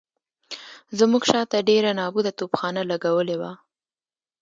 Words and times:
زموږ 0.99 1.23
شاته 1.31 1.57
ډېره 1.69 1.91
نابوده 1.99 2.31
توپخانه 2.39 2.81
لګولې 2.91 3.35
وه. 3.41 3.51